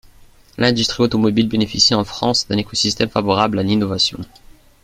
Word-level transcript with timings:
L’industrie 0.57 1.03
automobile 1.03 1.47
bénéficie 1.47 1.93
en 1.93 2.03
France 2.03 2.47
d’un 2.47 2.57
écosystème 2.57 3.09
favorable 3.09 3.59
à 3.59 3.61
l’innovation. 3.61 4.17